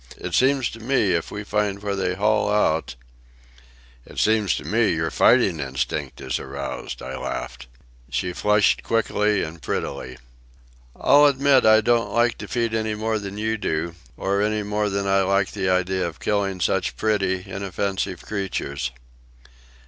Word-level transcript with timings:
It 0.17 0.33
seems 0.33 0.71
to 0.71 0.79
me 0.79 1.13
if 1.13 1.29
we 1.29 1.43
find 1.43 1.83
where 1.83 1.95
they 1.95 2.15
haul 2.15 2.49
out—" 2.49 2.95
"It 4.03 4.17
seems 4.17 4.55
to 4.55 4.63
me 4.63 4.85
that 4.85 4.95
your 4.95 5.11
fighting 5.11 5.59
instinct 5.59 6.19
is 6.21 6.39
aroused," 6.39 7.03
I 7.03 7.15
laughed. 7.15 7.67
She 8.09 8.33
flushed 8.33 8.81
quickly 8.81 9.43
and 9.43 9.61
prettily. 9.61 10.17
"I'll 10.99 11.27
admit 11.27 11.67
I 11.67 11.81
don't 11.81 12.11
like 12.11 12.39
defeat 12.39 12.73
any 12.73 12.95
more 12.95 13.19
than 13.19 13.37
you 13.37 13.57
do, 13.57 13.93
or 14.17 14.41
any 14.41 14.63
more 14.63 14.89
than 14.89 15.05
I 15.05 15.21
like 15.21 15.51
the 15.51 15.69
idea 15.69 16.07
of 16.07 16.19
killing 16.19 16.61
such 16.61 16.97
pretty, 16.97 17.43
inoffensive 17.45 18.23
creatures." 18.25 18.89